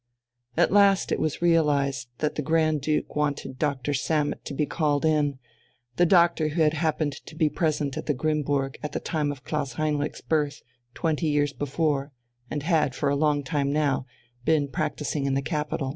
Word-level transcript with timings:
"(1) 0.55 0.63
At 0.63 0.71
last 0.71 1.11
it 1.11 1.19
was 1.19 1.43
realized 1.43 2.07
that 2.17 2.33
the 2.33 2.41
Grand 2.41 2.81
Duke 2.81 3.15
wanted 3.15 3.59
Doctor 3.59 3.93
Sammet 3.93 4.43
to 4.45 4.55
be 4.55 4.65
called 4.65 5.05
in, 5.05 5.37
the 5.97 6.07
doctor 6.07 6.47
who 6.47 6.63
had 6.63 6.73
happened 6.73 7.13
to 7.27 7.35
be 7.35 7.49
present 7.49 7.95
at 7.99 8.07
the 8.07 8.15
Grimmburg 8.15 8.77
at 8.81 8.93
the 8.93 8.99
time 8.99 9.31
of 9.31 9.43
Klaus 9.43 9.73
Heinrich's 9.73 10.21
birth, 10.21 10.63
twenty 10.95 11.27
years 11.27 11.53
before, 11.53 12.11
and 12.49 12.63
had, 12.63 12.95
for 12.95 13.09
a 13.09 13.15
long 13.15 13.43
time 13.43 13.71
now, 13.71 14.07
been 14.43 14.69
practising 14.69 15.27
in 15.27 15.35
the 15.35 15.41
capital. 15.43 15.89